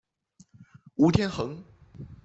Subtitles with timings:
[0.95, 1.63] 吴天垣。